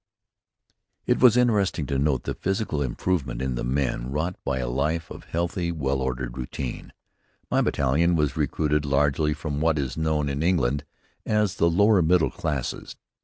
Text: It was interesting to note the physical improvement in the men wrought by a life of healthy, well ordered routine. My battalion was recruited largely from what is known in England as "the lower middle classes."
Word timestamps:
It 1.05 1.19
was 1.19 1.37
interesting 1.37 1.85
to 1.85 1.99
note 1.99 2.23
the 2.23 2.33
physical 2.33 2.81
improvement 2.81 3.39
in 3.39 3.53
the 3.53 3.63
men 3.63 4.09
wrought 4.11 4.35
by 4.43 4.57
a 4.57 4.67
life 4.67 5.11
of 5.11 5.25
healthy, 5.25 5.71
well 5.71 6.01
ordered 6.01 6.39
routine. 6.39 6.91
My 7.51 7.61
battalion 7.61 8.15
was 8.15 8.35
recruited 8.35 8.83
largely 8.83 9.35
from 9.35 9.61
what 9.61 9.77
is 9.77 9.97
known 9.97 10.27
in 10.27 10.41
England 10.41 10.85
as 11.23 11.53
"the 11.57 11.69
lower 11.69 12.01
middle 12.01 12.31
classes." 12.31 12.95